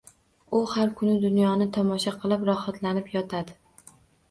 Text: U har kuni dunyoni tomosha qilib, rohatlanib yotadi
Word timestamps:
U 0.59 0.61
har 0.71 0.93
kuni 1.01 1.13
dunyoni 1.25 1.67
tomosha 1.77 2.15
qilib, 2.25 2.47
rohatlanib 2.51 3.15
yotadi 3.19 3.61